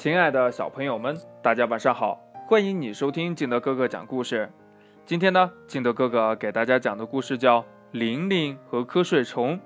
[0.00, 2.18] 亲爱的小朋友们，大家晚上好！
[2.46, 4.50] 欢迎你收听金德哥哥讲故事。
[5.04, 7.60] 今天呢，金德哥哥给大家讲的故事叫
[7.90, 9.60] 《玲玲和瞌睡虫》。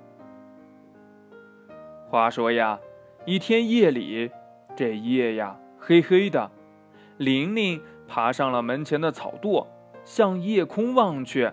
[2.09, 2.77] 话说呀，
[3.23, 4.29] 一天夜里，
[4.75, 6.51] 这夜呀黑黑的，
[7.15, 9.65] 玲玲爬上了门前的草垛，
[10.03, 11.49] 向夜空望去，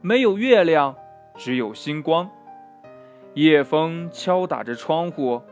[0.00, 0.96] 没有月亮，
[1.36, 2.30] 只有星光。
[3.34, 5.42] 夜风敲打着窗户，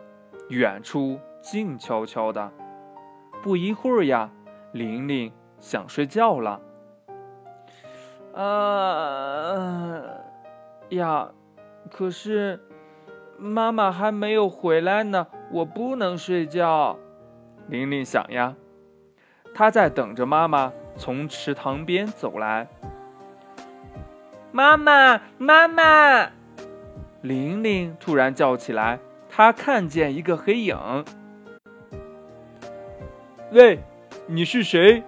[0.49, 1.21] 远处。
[1.51, 2.53] 静悄悄的，
[3.43, 4.31] 不一会儿呀，
[4.73, 6.61] 玲玲想睡觉了。
[8.35, 10.03] 啊
[10.91, 11.31] 呀，
[11.91, 12.61] 可是
[13.39, 16.99] 妈妈还没有回来呢，我不能睡觉。
[17.67, 18.55] 玲玲想呀，
[19.55, 22.69] 她在等着妈妈从池塘边走来。
[24.53, 26.31] 妈妈，妈妈！
[27.23, 28.99] 玲玲突然叫起来，
[29.31, 30.77] 她看见一个黑影。
[33.51, 33.79] 喂，
[34.27, 35.03] 你是谁？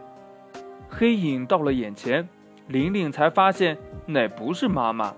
[0.88, 2.26] 黑影到了眼前，
[2.68, 5.14] 玲玲才发现那不是妈妈。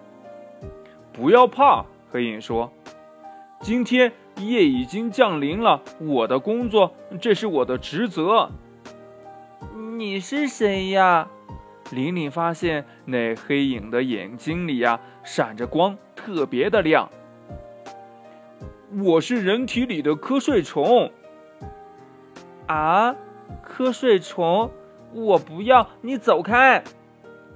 [1.12, 2.72] 不要怕，黑影说
[3.62, 8.50] ：“今天夜已经降临了，我的工作，这是我的职责。”
[9.96, 11.28] 你是谁呀？
[11.92, 17.08] 玲玲发现那黑影的眼睛里呀闪着光，特别的亮。
[19.00, 21.12] 我是人体里的瞌睡虫。
[22.72, 23.14] 啊，
[23.62, 24.70] 瞌睡虫，
[25.12, 26.82] 我不要你走开！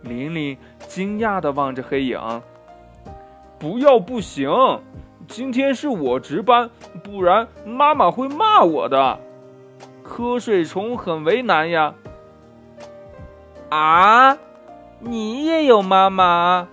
[0.03, 2.21] 玲玲惊讶地望着黑影。
[3.59, 4.51] 不要不行，
[5.27, 6.69] 今天是我值班，
[7.03, 9.19] 不然妈妈会骂我的。
[10.05, 11.95] 瞌睡虫很为难呀。
[13.71, 14.37] 啊，
[15.01, 16.69] 你也有妈妈？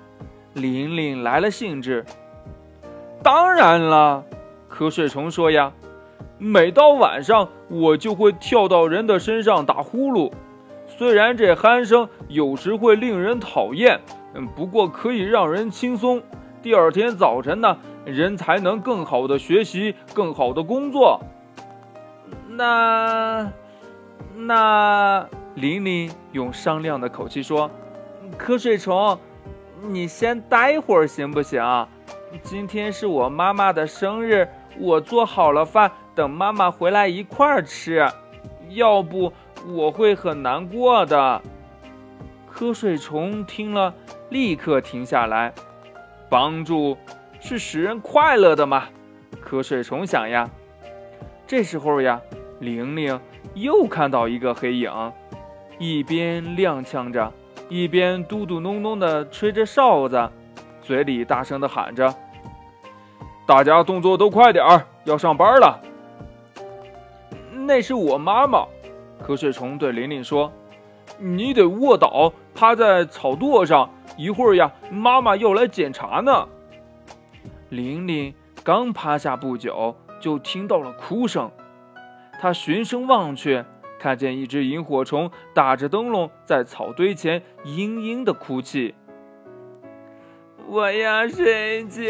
[0.51, 2.05] 玲玲来了兴致。
[3.23, 4.25] 当然了，
[4.69, 5.71] 瞌睡虫说呀。
[6.43, 10.29] 每到晚上，我就会跳到人的身上打呼噜。
[10.87, 14.01] 虽然这鼾声有时会令人讨厌，
[14.33, 16.21] 嗯，不过可以让人轻松。
[16.61, 21.21] 第二天早晨呢，人才能更好的学习，更好的工作。
[22.49, 23.49] 那……
[24.35, 25.25] 那……
[25.55, 27.71] 玲玲用商量的口气说
[28.37, 29.17] ：“瞌睡虫，
[29.81, 31.87] 你先待会儿行不行？
[32.43, 34.45] 今天是我妈妈的生日，
[34.77, 38.07] 我做好了饭。”等妈妈回来一块儿吃，
[38.69, 39.33] 要不
[39.67, 41.41] 我会很难过的。
[42.53, 43.93] 瞌睡虫听了，
[44.29, 45.53] 立刻停下来。
[46.29, 46.97] 帮助
[47.39, 48.85] 是使人快乐的嘛？
[49.43, 50.49] 瞌睡虫想呀。
[51.47, 52.21] 这时候呀，
[52.59, 53.19] 玲玲
[53.55, 54.91] 又看到一个黑影，
[55.77, 57.31] 一边踉跄着，
[57.69, 60.29] 一边嘟嘟哝哝地吹着哨子，
[60.81, 62.13] 嘴里大声地喊着
[63.45, 65.79] ：“大家动作都快点儿，要上班了。”
[67.65, 68.67] 那是我妈妈，
[69.25, 70.51] 瞌睡虫对玲玲说
[71.17, 76.47] ：“你得卧倒，趴在草垛上，一会儿呀，妈妈要来检查呢。”
[77.69, 81.49] 玲玲刚趴下不久，就听到了哭声。
[82.39, 83.63] 她循声望去，
[83.97, 88.93] 看见一只萤火虫打着灯笼在草堆前嘤嘤的哭泣。
[90.67, 92.01] “我要睡觉。”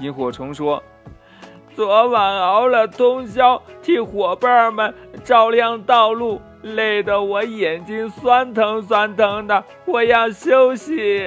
[0.00, 0.82] 萤火虫说。
[1.78, 11.22] 昨晚熬了通宵，替伙伴们照亮道路，累得我眼睛酸疼酸疼的，我要休息。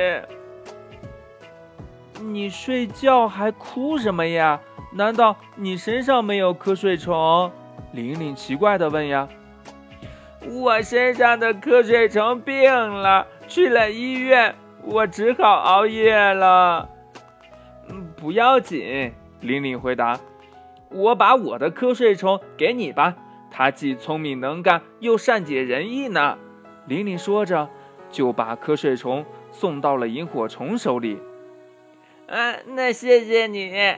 [2.20, 4.60] 你睡觉还哭什么呀？
[4.92, 7.50] 难道你身上没有瞌睡虫？
[7.94, 9.30] 玲玲奇怪的问呀。
[10.50, 16.90] 我身上的瞌睡虫病了，去了医院，我只好熬夜了。
[17.88, 20.20] 嗯，不要紧，玲玲回答。
[20.92, 23.16] 我把我的瞌睡虫给你吧，
[23.50, 26.38] 它既聪明能干，又善解人意呢。
[26.86, 27.70] 玲玲说着，
[28.10, 31.20] 就把瞌睡虫送到了萤火虫手里。
[32.28, 33.96] 啊，那谢谢你。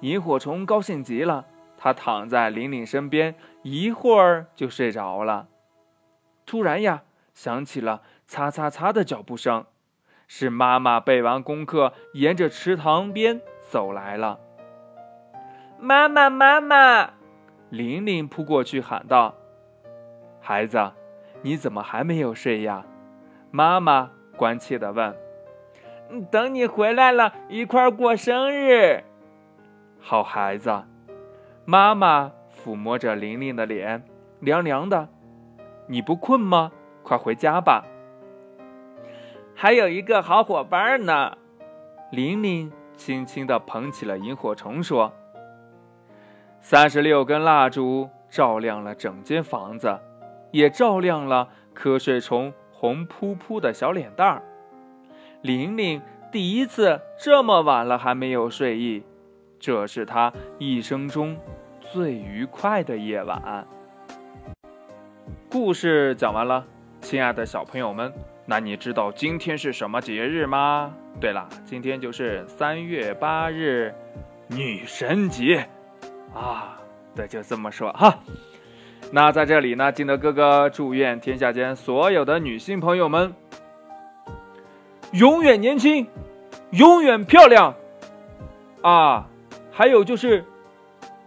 [0.00, 1.46] 萤火虫高兴极了，
[1.76, 5.48] 它躺在玲玲身边，一会儿就睡着了。
[6.44, 7.02] 突然呀，
[7.34, 9.64] 响起了擦擦擦的脚步声，
[10.26, 14.40] 是妈妈背完功课，沿着池塘边走来了。
[15.80, 17.10] 妈妈，妈妈！
[17.70, 19.34] 玲玲扑过去喊道
[20.40, 20.92] ：“孩子，
[21.42, 22.84] 你怎么还没有睡呀？”
[23.52, 25.14] 妈妈关切地问。
[26.32, 29.04] “等你回来了，一块儿过生日。”
[30.00, 30.82] 好孩子，
[31.64, 34.02] 妈妈抚摸着玲玲的脸，
[34.40, 35.08] 凉凉的。
[35.86, 36.72] 你不困吗？
[37.02, 37.84] 快回家吧。
[39.54, 41.38] 还有一个好伙伴呢。
[42.10, 45.12] 玲玲轻轻地捧起了萤火虫，说。
[46.60, 49.98] 三十六根蜡烛照亮了整间房子，
[50.50, 54.42] 也照亮了瞌睡虫红扑扑的小脸蛋儿。
[55.42, 59.02] 玲玲第一次这么晚了还没有睡意，
[59.58, 61.38] 这是她一生中
[61.80, 63.66] 最愉快的夜晚。
[65.50, 66.66] 故事讲完了，
[67.00, 68.12] 亲爱的小朋友们，
[68.44, 70.94] 那你知道今天是什么节日吗？
[71.18, 73.94] 对了，今天就是三月八日，
[74.48, 75.66] 女神节
[76.34, 76.78] 啊！
[77.14, 78.18] 对，就这么说哈。
[79.10, 83.34] 那在这里呢，金德哥哥祝愿天下间所有的女性朋友们
[85.12, 86.06] 永远年轻，
[86.70, 87.74] 永远漂亮
[88.82, 89.28] 啊！
[89.72, 90.44] 还有就是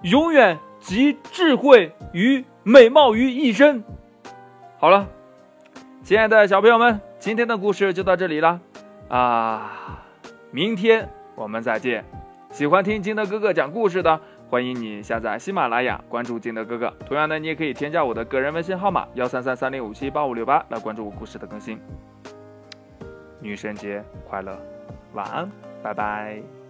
[0.03, 3.83] 永远集智慧与美貌于一身。
[4.77, 5.07] 好了，
[6.03, 8.59] 亲爱的小朋友们，今天的故事就到这里了
[9.07, 10.03] 啊！
[10.51, 12.05] 明天我们再见。
[12.51, 14.19] 喜欢听金德哥哥讲故事的，
[14.51, 16.93] 欢迎你下载喜马拉雅，关注金德哥哥。
[17.05, 21.79] 同样呢，你也可以添加我的个人微信号码幺三三三零五七八五六八来关注我故事的更新。
[23.39, 24.59] 女神节快乐，
[25.13, 25.49] 晚安，
[25.81, 26.60] 拜拜。